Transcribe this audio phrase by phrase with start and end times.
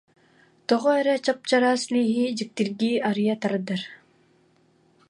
[0.67, 3.81] Тоҕо эрэ чап-чараас лииһи дьиктиргии арыйа тардар